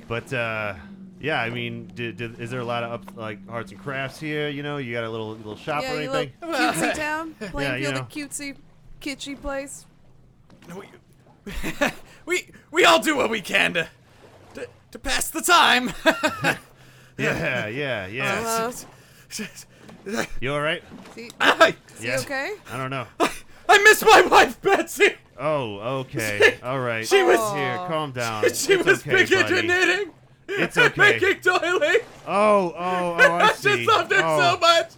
[0.08, 0.75] But uh,
[1.19, 4.19] yeah, I mean, did, did, is there a lot of up, like arts and crafts
[4.19, 4.49] here?
[4.49, 6.32] You know, you got a little little shop yeah, or anything?
[6.41, 8.02] little cutesy town, Plainfield, know.
[8.02, 8.56] a cutesy,
[9.02, 9.86] kitschy place.
[12.30, 13.89] We, we we all do what we can to
[14.54, 15.92] to, to pass the time.
[17.18, 18.72] Yeah, yeah, yeah.
[20.08, 20.82] Uh, you all right?
[21.13, 22.20] see, I, see Yeah.
[22.20, 22.54] okay?
[22.72, 23.08] I don't know.
[23.20, 25.15] I miss my wife Betsy.
[25.38, 26.60] Oh, okay.
[26.63, 27.06] All right.
[27.06, 27.76] She was- here.
[27.89, 28.44] Calm down.
[28.44, 29.68] She It's was okay, big into buddy.
[29.68, 30.12] knitting.
[30.48, 31.20] It's okay.
[31.20, 31.98] Making doily.
[32.26, 33.18] Oh, oh, oh!
[33.20, 33.86] I I see.
[33.86, 34.39] just loved it oh.
[34.39, 34.92] so much.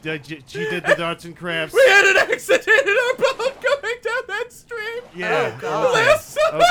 [0.47, 1.73] She did the arts and crafts.
[1.73, 5.00] We had an accident in our boat going down that stream.
[5.15, 5.51] Yeah.
[5.55, 6.21] Oh, God.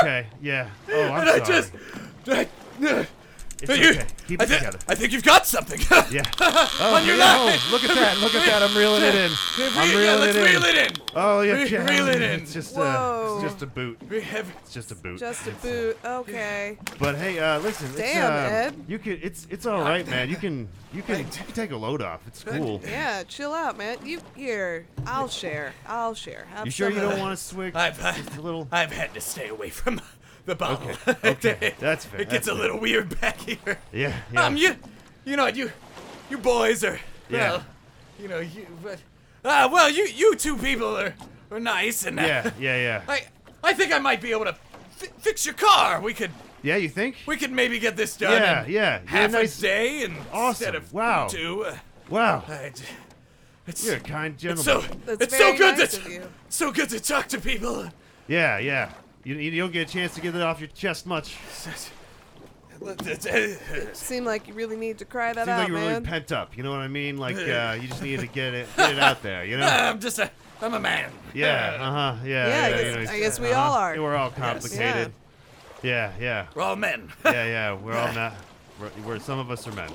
[0.02, 0.26] Okay.
[0.40, 0.68] Yeah.
[0.92, 1.40] Oh, I'm and sorry.
[1.40, 1.72] I just.
[2.82, 3.06] I,
[3.62, 4.06] It's you- okay.
[4.26, 4.78] Keep I, it thi- together.
[4.88, 5.80] I think you've got something.
[6.10, 6.22] Yeah.
[6.40, 7.58] Oh, On your yeah, line.
[7.60, 8.18] oh, look at that!
[8.18, 8.62] Look at that!
[8.62, 9.30] I'm reeling it in.
[9.58, 10.44] I'm yeah, reeling let's it in.
[10.44, 10.92] reel it in.
[11.14, 11.86] Oh yeah, Re- yeah.
[11.88, 12.40] reel it in.
[12.40, 13.40] It's just a, Whoa.
[13.42, 14.00] it's just a boot.
[14.08, 14.48] We have.
[14.62, 15.20] It's just a boot.
[15.20, 15.98] Just a It's, uh, boot.
[16.04, 16.78] Okay.
[16.98, 17.86] But hey, uh, listen.
[17.88, 18.74] it's, Damn, uh, Ed.
[18.88, 19.18] You can.
[19.22, 20.28] It's it's all right, man.
[20.30, 22.20] You can you can, you can take a load off.
[22.26, 22.80] It's cool.
[22.84, 23.98] Yeah, chill out, man.
[24.04, 24.86] You here?
[25.06, 25.72] I'll share.
[25.86, 26.46] I'll share.
[26.54, 27.20] Have You sure you of don't that.
[27.20, 27.76] want to swig?
[27.76, 28.66] I've, Just a little.
[28.72, 30.00] I've had to stay away from
[30.50, 30.90] the bottle.
[31.08, 33.78] Okay, okay, that's fair, It gets that's a little weird back here.
[33.92, 34.14] Yeah.
[34.32, 34.44] Yeah.
[34.46, 34.76] Um, you,
[35.24, 35.70] you know, you,
[36.28, 36.98] you boys are,
[37.30, 37.50] Yeah.
[37.52, 37.64] well,
[38.20, 38.98] you know, you, but,
[39.44, 41.14] ah, well, you, you two people are,
[41.50, 42.50] are nice, and uh, yeah.
[42.58, 42.76] Yeah.
[42.76, 43.02] Yeah.
[43.08, 43.22] I,
[43.62, 44.56] I think I might be able to
[44.90, 46.00] fi- fix your car.
[46.00, 46.30] We could,
[46.62, 46.76] Yeah.
[46.76, 47.16] You think?
[47.26, 48.64] we could maybe get this done Yeah.
[48.64, 48.98] in Yeah.
[49.06, 49.58] half yeah, nice.
[49.58, 50.48] a day and Awesome.
[50.50, 51.28] instead of Wow.
[51.28, 51.64] two.
[51.64, 51.76] Uh,
[52.10, 52.42] Wow.
[52.48, 52.84] I j-
[53.66, 54.58] it's, You're a kind gentleman.
[54.58, 55.00] it's gentleman.
[55.06, 56.22] so, That's it's so good nice to, of you.
[56.48, 57.88] so good to talk to people.
[58.26, 58.58] Yeah.
[58.58, 58.90] Yeah.
[59.24, 61.36] You, you don't get a chance to get it off your chest much.
[63.92, 66.04] Seem like you really need to cry that Seems out, like you're really man.
[66.04, 66.56] pent up.
[66.56, 67.18] You know what I mean?
[67.18, 69.44] Like uh, you just need to get it get it out there.
[69.44, 69.66] You know?
[69.70, 70.30] I'm just a,
[70.62, 71.12] I'm a man.
[71.34, 71.76] Yeah.
[71.78, 72.16] Uh huh.
[72.24, 72.48] Yeah.
[72.48, 73.60] Yeah, I guess- you know, I guess we uh-huh.
[73.60, 74.00] all are.
[74.00, 75.12] We're all complicated.
[75.82, 76.12] Yeah.
[76.18, 76.46] Yeah.
[76.54, 77.12] We're all men.
[77.24, 77.44] Yeah.
[77.44, 77.74] Yeah.
[77.74, 78.34] We're all not.
[78.80, 79.90] We're, we're some of us are men.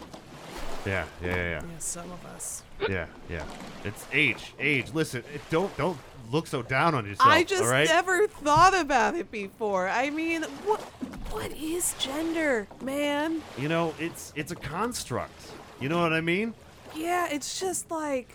[0.86, 1.06] Yeah.
[1.24, 1.36] Yeah.
[1.36, 1.36] Yeah.
[1.36, 2.62] Yeah, some of us.
[2.82, 2.90] Yeah.
[2.90, 3.08] Yeah.
[3.30, 3.44] yeah.
[3.84, 4.54] It's age.
[4.60, 4.94] Age.
[4.94, 5.24] Listen.
[5.34, 5.98] It, don't don't
[6.32, 7.30] look so down on yourself.
[7.30, 7.88] I just all right?
[7.88, 9.88] never thought about it before.
[9.88, 10.82] I mean, what
[11.32, 13.42] what is gender, man?
[13.58, 15.52] You know, it's it's a construct.
[15.80, 16.54] You know what I mean?
[16.96, 18.30] Yeah, it's just like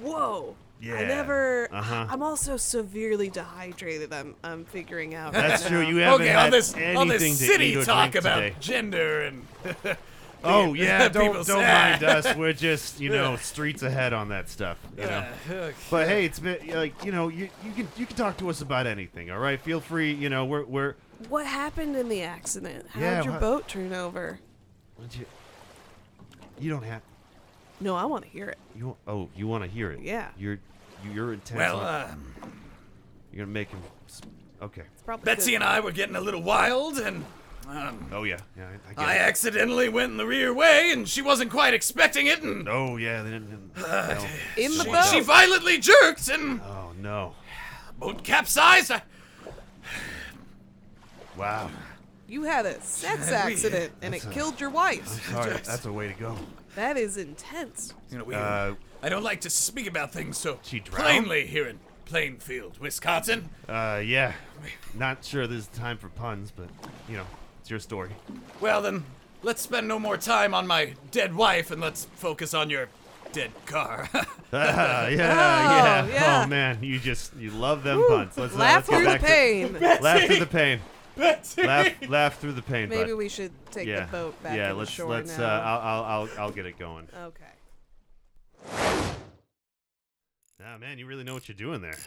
[0.00, 0.54] Whoa.
[0.80, 0.94] Yeah.
[0.94, 1.68] I never.
[1.72, 2.06] Uh-huh.
[2.08, 4.12] I'm also severely dehydrated.
[4.12, 4.36] I'm.
[4.44, 5.32] I'm figuring out.
[5.32, 5.80] That's right true.
[5.80, 8.24] You haven't okay, had all this, anything all this to city eat or talk drink
[8.24, 8.56] about today.
[8.60, 9.46] gender and.
[10.44, 12.34] Oh yeah, don't don't mind us.
[12.36, 14.78] We're just you know streets ahead on that stuff.
[14.96, 15.26] You know.
[15.50, 18.48] Uh, But hey, it's been like you know you you can you can talk to
[18.50, 19.30] us about anything.
[19.30, 20.12] All right, feel free.
[20.12, 20.94] You know we're we're.
[21.28, 22.86] What happened in the accident?
[22.90, 24.38] How'd Yeah, your what- boat turn over?
[24.96, 25.26] What'd you?
[26.60, 27.02] You don't have
[27.80, 28.58] No, I want to hear it.
[28.76, 28.96] you.
[29.06, 30.00] Oh, you want to hear it?
[30.02, 30.28] Yeah.
[30.38, 30.58] You're
[31.04, 31.58] you- you're intense.
[31.58, 32.34] well, on- um,
[33.32, 33.80] you're gonna make him.
[34.08, 34.20] s-
[34.60, 34.82] Okay.
[34.92, 35.56] It's probably Betsy good.
[35.56, 37.24] and I were getting a little wild, and
[37.68, 38.66] um, Oh yeah, yeah.
[38.68, 39.20] I, I get I it.
[39.28, 43.22] accidentally went in the rear way, and she wasn't quite expecting it, and Oh yeah.
[43.22, 43.84] They didn't, no.
[44.56, 45.04] in the she, boat.
[45.06, 47.34] she violently jerked, and Oh no.
[47.98, 48.90] boat capsized.
[48.90, 49.02] I,
[51.36, 51.70] Wow.
[52.26, 55.06] you had a sex Yeah, accident and it a- killed your wife.
[55.30, 56.36] Sorry, that's a way to go.
[56.74, 57.94] That is intense.
[58.10, 61.66] you know, we, Uh, I don't like to speak about things so She plainly here
[61.68, 63.50] in Plainfield, Wisconsin.
[63.68, 64.32] uh, yeah.
[64.94, 66.68] Not sure there's time for puns, but
[67.08, 67.26] you know,
[67.68, 68.10] it's your story.
[68.62, 69.04] Well, then,
[69.42, 72.88] let's spend no more time on my dead wife, and let's focus on your
[73.32, 74.08] dead car.
[74.14, 76.06] Ah, yeah, yeah.
[76.06, 76.42] yeah.
[76.44, 78.08] Oh man, you just you love them Woo.
[78.08, 78.38] puns.
[78.38, 79.72] Let's uh, Laugh let's get through the back to- pain.
[80.02, 80.80] laugh through the pain.
[81.14, 81.62] Betsy!
[81.64, 82.88] laugh, laugh through the pain.
[82.88, 83.18] Maybe bud.
[83.18, 84.68] we should take yeah, the boat back yeah.
[84.68, 85.36] to the let's shore let's.
[85.36, 85.44] now.
[85.44, 87.06] Uh, I'll, I'll I'll I'll get it going.
[87.22, 87.44] okay.
[90.64, 91.98] Ah, man, you really know what you're doing there.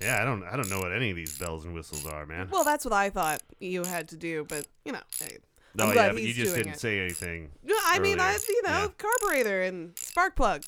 [0.00, 2.48] Yeah, I don't I don't know what any of these bells and whistles are, man.
[2.50, 5.38] Well, that's what I thought you had to do, but you know, hey,
[5.74, 6.80] no, I'm oh, yeah, glad but you just didn't it.
[6.80, 7.50] say anything.
[7.62, 8.88] No, I mean, I you know, Yeah.
[8.98, 10.64] carburetor and spark plug,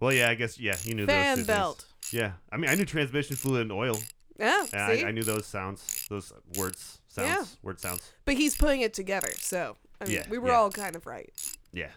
[0.00, 1.86] Well, yeah, I guess yeah, you knew those fan belt.
[2.12, 3.98] Yeah, I mean, I knew transmission fluid and oil.
[4.38, 7.44] Yeah, Yeah, see, I, I knew those sounds, those words, sounds, Yeah.
[7.62, 8.02] word sounds.
[8.24, 10.56] but he's putting it together, so I mean, Yeah, we were yeah.
[10.56, 11.30] all kind of right.
[11.72, 11.90] Yeah,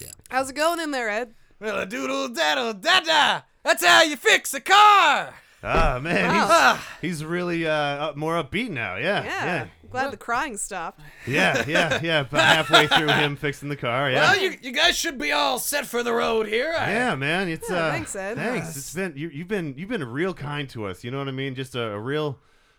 [0.00, 1.34] yeah, How's it going in there, Ed?
[1.58, 3.40] Well, a doodle daddle da da.
[3.62, 5.34] That's how you fix a car.
[5.64, 6.46] Ah, man, Wow.
[6.50, 8.96] Ah, he's he's really uh up, more upbeat now.
[8.96, 11.00] Yeah, Yeah, yeah, glad the crying stopped.
[11.26, 12.20] yeah, yeah, yeah.
[12.20, 14.10] About halfway through him fixing the car.
[14.10, 14.22] Yeah.
[14.32, 16.74] Well, you, you guys should be all set for the road here.
[16.76, 17.48] I- yeah, man.
[17.48, 18.36] It's Yeah, uh, thanks, Ed.
[18.38, 18.76] Thanks.
[18.76, 21.04] It's been you, you've been you've been real kind to us.
[21.04, 21.54] You know what I mean?
[21.54, 22.38] Just a, a real,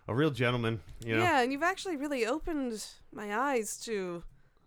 [0.10, 0.82] a real gentleman.
[1.06, 1.24] You know.
[1.24, 4.24] Yeah, and you've actually really opened my eyes to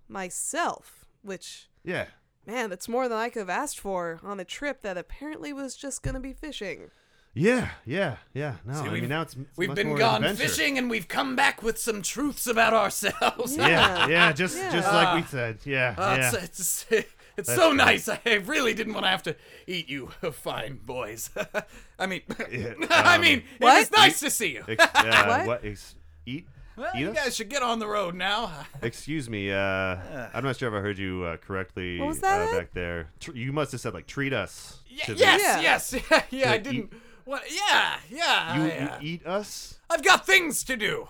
[0.09, 2.07] myself, which Yeah.
[2.47, 5.77] man, that's more than I could have asked for on a trip that apparently was
[5.77, 6.91] just gonna be fishing.
[7.37, 7.69] Yeah.
[7.85, 8.17] Yeah.
[8.33, 8.55] Yeah.
[8.65, 10.49] No, See, I we've- mean now it's, it's We've much been more gone adventure.
[10.53, 13.57] fishing and we've come back with some truths about ourselves.
[13.57, 13.69] Yeah.
[13.69, 14.09] Yeah.
[14.09, 14.33] Yeah.
[14.33, 14.73] Just Yeah.
[14.73, 15.59] just like we said.
[15.65, 15.95] Yeah.
[15.99, 16.33] Uh, yeah.
[16.45, 17.77] it's, it's, it's so good.
[17.77, 18.09] nice.
[18.09, 21.29] I really didn't want to have to eat you, fine boys.
[21.99, 23.77] I mean, Yeah, I um, mean, What?
[23.77, 24.65] it was nice to see you.
[24.67, 25.47] Ex- uh, What?
[25.47, 25.65] what?
[25.65, 25.95] Ex-
[26.25, 26.47] eat?
[26.77, 27.17] Well, eat you us?
[27.17, 28.51] guys should get on the road now.
[28.83, 29.51] Excuse me.
[29.53, 29.97] Uh,
[30.35, 33.09] I'm not sure if I heard you uh, correctly What was that, uh, back there.
[33.21, 34.79] Tr- you must have said like treat us.
[34.89, 35.61] Yeah, to the- yes, Yeah.
[35.61, 36.93] yes, yeah, I To didn't.
[37.27, 37.43] What?
[37.55, 38.57] Yeah, yeah.
[38.57, 39.79] You, I, you eat us.
[39.91, 41.09] I've got things to do.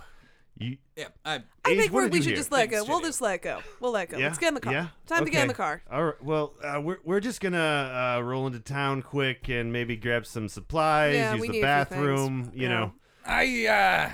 [0.59, 0.79] You.
[0.97, 1.43] Yeah, I.
[1.65, 2.37] I Age, think what we're, did we you should hear?
[2.39, 2.77] just let go.
[2.79, 3.07] Things to We'll do.
[3.07, 3.59] just let go.
[3.81, 4.17] We'll let go.
[4.17, 4.27] Yeah.
[4.29, 4.73] Let's get in the car.
[4.73, 4.87] Yeah.
[5.07, 5.57] Time to get in the Okay.
[5.63, 5.83] car.
[5.91, 6.23] All right.
[6.25, 10.49] Well, uh, we're we're just gonna uh, roll into town quick and maybe grab some
[10.49, 12.01] supplies, Yeah, use we the need a few things.
[12.01, 12.51] bathroom.
[12.55, 12.69] You Yeah.
[12.69, 12.93] know.
[13.27, 13.67] I.
[13.67, 14.11] uh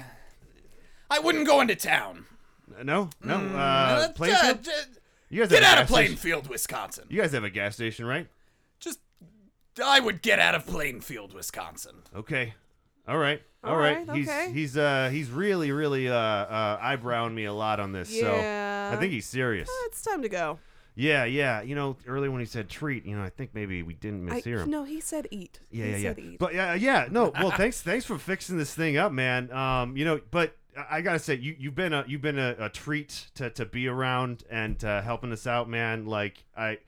[1.10, 2.24] I wouldn't go into town.
[2.82, 3.34] No, no.
[3.36, 4.64] Uh, Uh, uh, Plainfield.
[4.64, 4.70] j-
[5.28, 7.04] You guys get a out of gas station- Plainfield, Wisconsin.
[7.10, 8.26] You guys have a gas station, right?
[9.74, 9.88] Just.
[9.88, 12.02] I would get out of Plainfield, Wisconsin.
[12.14, 12.54] Okay.
[13.08, 13.42] All right.
[13.64, 14.06] All All right.
[14.06, 14.50] right, He's okay.
[14.52, 18.10] he's uh he's really really uh uh eyebrowing me a lot on this.
[18.12, 18.90] Yeah.
[18.90, 19.68] So I think he's serious.
[19.68, 20.58] Uh, it's time to go.
[20.94, 21.62] Yeah, yeah.
[21.62, 24.40] You know, earlier when he said treat, you know, I think maybe we didn't I,
[24.42, 24.70] mishear him.
[24.70, 25.58] no, he said eat.
[25.70, 26.08] Yeah, he yeah, yeah.
[26.10, 26.38] said eat.
[26.38, 27.08] But yeah, yeah.
[27.10, 29.50] No, well, thanks, thanks for fixing this thing up, man.
[29.52, 32.56] Um, you know, but I- I gotta say, you you've been a you've been a,
[32.58, 36.04] a treat to, to be around and uh, helping us out, man.
[36.06, 36.78] Like, I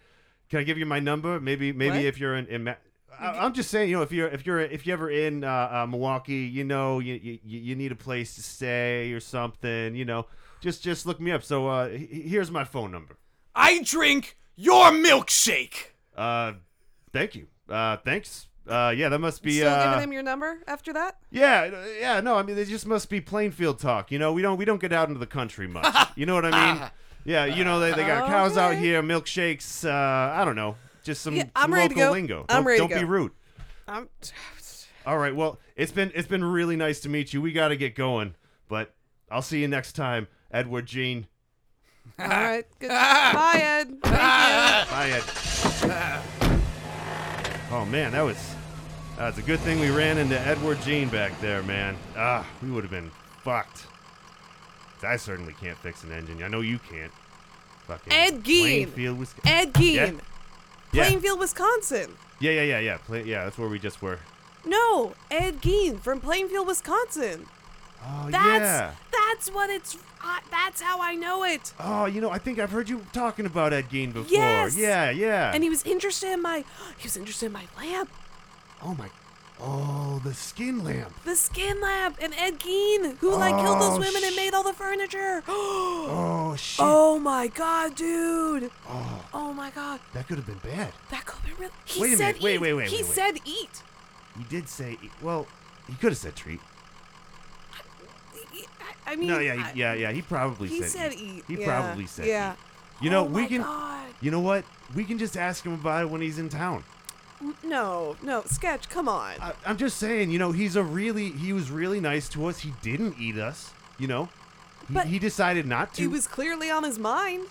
[0.55, 1.41] can I give you my number?
[1.41, 2.05] Maybe maybe What?
[2.05, 2.47] if you're in.
[2.47, 2.75] in Ma-
[3.19, 5.49] I, I'm just saying, you know, if you're if you're if you're ever in uh,
[5.83, 10.05] uh, Milwaukee, you know, you, you you need a place to stay or something, you
[10.05, 10.27] know,
[10.61, 11.43] just just look me up.
[11.43, 13.17] So uh, he- here's my phone number.
[13.53, 15.87] I drink your milkshake.
[16.17, 16.53] Uh,
[17.13, 17.49] thank you.
[17.69, 18.47] Uh, thanks.
[18.69, 19.59] Uh, yeah, that must be.
[19.59, 21.19] Still uh, giving him your number after that?
[21.33, 24.13] Yeah, uh, yeah, no, I mean it just must be Plainfield talk.
[24.13, 25.95] You know, we don't we don't get out into the country much.
[26.17, 26.83] you know what I mean?
[27.25, 29.85] Yeah, you know they, they got cows out here, milkshakes.
[29.89, 29.91] Uh,
[30.35, 32.13] I don't know, just some, Yeah, I'm ready to local go.
[32.13, 32.47] lingo.
[32.49, 33.11] I'm don't, ready to don't be go.
[33.11, 33.33] rude.
[33.89, 34.09] I'm,
[35.07, 37.43] All right, well, it's been it's been really nice to meet you.
[37.43, 38.35] We got to get going,
[38.69, 38.95] but
[39.31, 41.27] I'll see you next time, Edward Jean.
[42.19, 42.65] all right.
[42.79, 42.89] Good.
[42.89, 43.89] Bye, Ed.
[44.03, 44.03] Thank
[44.91, 46.61] Bye, Ed.
[47.71, 48.55] Oh man, that was
[49.19, 51.97] it's a good thing we ran into Edward Jean back there, man.
[52.17, 53.11] Ah, we would have been
[53.43, 53.87] fucked.
[55.05, 56.43] I certainly can't fix an engine.
[56.43, 57.13] I know you can't.
[57.87, 58.63] Fucking Ed Gein.
[58.63, 59.19] Plainfield.
[59.19, 59.53] Wisconsin.
[59.53, 60.21] Ed Gein.
[60.93, 61.09] Yeah.
[61.09, 62.15] Plainfield, Wisconsin.
[62.41, 62.97] Yeah, yeah, yeah, yeah.
[62.99, 64.21] Play, yeah, that's where we just were.
[64.65, 67.47] No, Ed Gein from Plainfield, Wisconsin.
[68.07, 68.93] Oh That's yeah.
[69.11, 69.97] that's what it's.
[70.23, 71.73] Uh, that's how I know it.
[71.81, 74.31] Oh, you know, I think I've heard you talking about Ed Gein before.
[74.31, 74.77] Yes!
[74.77, 75.53] Yeah, yeah.
[75.55, 76.65] And he was interested in my.
[76.99, 78.11] He was interested in my lamp,
[78.83, 79.09] oh my.
[79.61, 81.13] Oh, the skin lamp.
[81.25, 84.63] the skin lamp, and Ed Gein, who like killed Oh, those women and made all
[84.65, 85.43] the furniture.
[86.07, 86.85] Oh shit.
[86.85, 88.71] oh my god, dude.
[88.89, 90.93] Oh, Oh my god, that could have been bad.
[91.11, 91.71] that could be real.
[91.85, 92.61] He Wait a said minute, wait, eat.
[92.61, 93.15] wait, wait, He wait, wait.
[93.15, 93.83] said eat.
[94.37, 94.99] He did say.
[95.23, 95.47] Well,
[95.87, 96.61] he could have said treat.
[99.07, 100.13] I- I mean, No, yeah, I- he, yeah, yeah.
[100.13, 100.91] He probably He said.
[100.91, 101.45] said eat.
[101.47, 102.27] He yeah, probably said.
[102.27, 102.53] Yeah.
[102.53, 103.05] eat.
[103.05, 103.63] You know, oh we my can.
[103.63, 104.07] God.
[104.21, 104.65] You know what?
[104.95, 106.85] We can just ask him about it when he's in town.
[107.63, 108.89] No, no, sketch.
[108.89, 109.35] Come on.
[109.41, 112.61] I, I'm just saying, you know, he's a really, he was really nice to us.
[112.61, 114.29] He didn't eat us, you know.
[114.89, 116.03] He, But he decided not to.
[116.03, 117.47] it was clearly on his mind.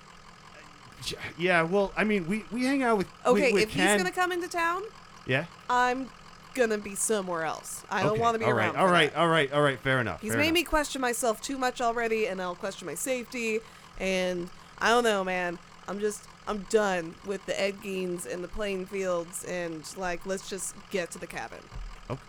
[1.37, 3.07] Yeah, well, I mean, we, we hang out with.
[3.25, 3.89] Okay, with, if Ken.
[3.89, 4.83] he's gonna come into town,
[5.27, 5.45] Yeah.
[5.69, 6.09] I'm
[6.53, 7.83] gonna be somewhere else.
[7.89, 8.21] I don't okay.
[8.21, 8.67] want to be all around.
[8.67, 9.19] right, for all right, that.
[9.19, 9.79] all right, all right.
[9.79, 10.21] Fair enough.
[10.21, 10.53] He's fair made enough.
[10.53, 13.59] me question myself too much already, and I'll question my safety.
[13.99, 15.59] And I don't know, man.
[15.87, 20.49] I'm just, I'm done with the Ed Geins and the playing fields, and like, let's
[20.49, 21.59] just get to the cabin.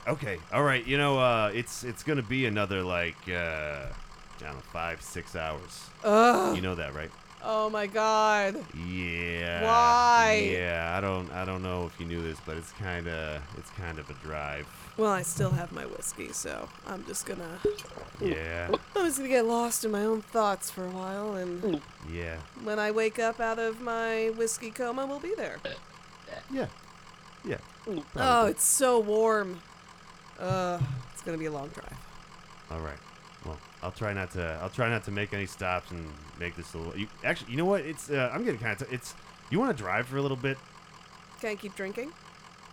[0.07, 0.87] Okay, all right.
[0.87, 3.92] You know, uh, it's it's gonna be another like uh, I
[4.40, 5.90] don't know, five six hours.
[6.05, 6.57] Ugh.
[6.57, 7.11] You know that, right?
[7.46, 8.57] Oh my god.
[8.88, 9.62] Yeah.
[9.64, 10.48] Why?
[10.50, 13.70] Yeah, I don't I don't know if you knew this, but it's kind of it's
[13.70, 14.66] kind of a drive.
[14.96, 17.59] Well, I still have my whiskey, so I'm just gonna,
[18.20, 18.68] Yeah.
[18.94, 22.37] I'm just gonna get lost in my own thoughts for a while, and Yeah.
[22.62, 25.59] when I wake up out of my whiskey coma, we'll be there.
[26.50, 26.66] Yeah.
[27.44, 27.59] Yeah.
[28.16, 29.61] Oh, it's so warm.
[30.38, 30.78] Uh,
[31.12, 31.98] it's gonna be a long drive.
[32.70, 32.98] All right.
[33.85, 34.59] Well, I'll try not to.
[34.62, 36.09] I'll try not to make any stops and
[36.40, 36.97] make this a little.
[36.97, 37.83] You, actually, you know what?
[37.83, 38.09] It's.
[38.11, 38.88] Uh, I'm getting kind of.
[38.88, 39.14] T- it's.
[39.51, 40.57] You want to drive for a little bit?
[41.40, 42.11] Can I keep drinking?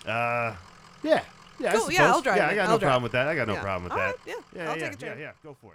[0.06, 0.56] Uh.
[1.04, 1.22] Yeah.
[1.60, 1.74] Yeah.
[1.74, 2.56] I Cool, yeah, I'll drive Yeah, I then.
[2.56, 2.90] got I'll no drive.
[2.90, 3.28] problem with that.
[3.28, 3.62] I got no Yeah.
[3.62, 4.06] problem with All that.
[4.06, 4.70] right, yeah, Yeah.
[4.72, 4.84] I'll yeah.
[4.90, 5.14] take a yeah.
[5.14, 5.20] drink.
[5.20, 5.32] Yeah.
[5.44, 5.74] Go for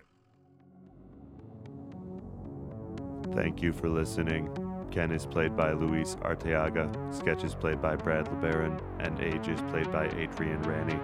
[3.29, 3.35] it.
[3.37, 4.49] Thank you for listening.
[4.91, 9.61] Ken is played by Luis Arteaga, Sketch is played by Brad LeBaron, and Age is
[9.71, 10.99] played by Adrian Ranney.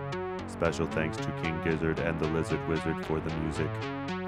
[0.49, 3.69] Special thanks to King Gizzard and the Lizard Wizard for the music.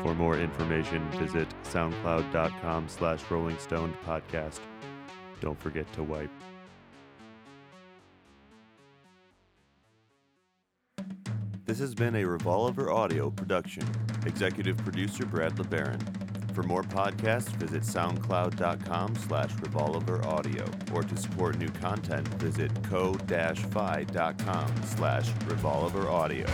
[0.04, 4.60] For more information, visit soundcloud.com slash Rolling Stone podcast.
[5.40, 6.28] Don't forget to wipe.
[11.64, 13.88] This has been a Revolver Audio production.
[14.26, 16.02] Executive producer Brad LeBaron.
[16.52, 20.66] For more podcasts, visit soundcloud.com slash revolver audio.
[20.92, 26.46] Or to support new content, visit ko-fi.com slash revolver audio.